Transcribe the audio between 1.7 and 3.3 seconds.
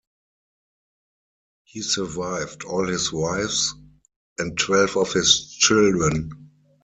survived all his